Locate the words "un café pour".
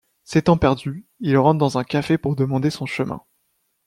1.77-2.35